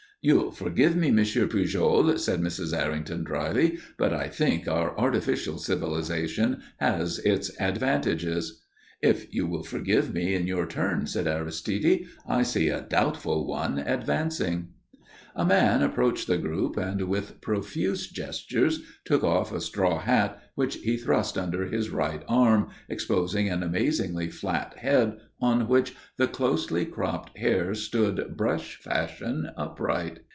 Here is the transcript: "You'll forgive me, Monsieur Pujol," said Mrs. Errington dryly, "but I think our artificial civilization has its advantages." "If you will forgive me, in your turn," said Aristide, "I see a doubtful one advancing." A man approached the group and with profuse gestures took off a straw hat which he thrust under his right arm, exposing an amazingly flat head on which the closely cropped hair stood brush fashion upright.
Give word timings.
"You'll 0.23 0.51
forgive 0.51 0.95
me, 0.95 1.09
Monsieur 1.09 1.47
Pujol," 1.47 2.19
said 2.19 2.41
Mrs. 2.41 2.77
Errington 2.79 3.23
dryly, 3.23 3.79
"but 3.97 4.13
I 4.13 4.27
think 4.27 4.67
our 4.67 4.95
artificial 4.95 5.57
civilization 5.57 6.61
has 6.77 7.17
its 7.17 7.49
advantages." 7.59 8.61
"If 9.01 9.33
you 9.33 9.47
will 9.47 9.63
forgive 9.63 10.13
me, 10.13 10.35
in 10.35 10.45
your 10.45 10.67
turn," 10.67 11.07
said 11.07 11.25
Aristide, 11.25 12.05
"I 12.27 12.43
see 12.43 12.69
a 12.69 12.81
doubtful 12.87 13.47
one 13.47 13.79
advancing." 13.79 14.67
A 15.33 15.45
man 15.45 15.81
approached 15.81 16.27
the 16.27 16.37
group 16.37 16.75
and 16.75 17.03
with 17.03 17.39
profuse 17.39 18.07
gestures 18.09 18.81
took 19.05 19.23
off 19.23 19.53
a 19.53 19.61
straw 19.61 19.97
hat 19.99 20.37
which 20.55 20.75
he 20.77 20.97
thrust 20.97 21.37
under 21.37 21.67
his 21.67 21.89
right 21.89 22.21
arm, 22.27 22.67
exposing 22.89 23.47
an 23.47 23.63
amazingly 23.63 24.29
flat 24.29 24.73
head 24.79 25.17
on 25.39 25.69
which 25.69 25.95
the 26.17 26.27
closely 26.27 26.85
cropped 26.85 27.37
hair 27.37 27.73
stood 27.73 28.35
brush 28.35 28.75
fashion 28.75 29.49
upright. 29.55 30.19